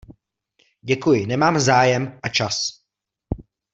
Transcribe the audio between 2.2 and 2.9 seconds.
a čas.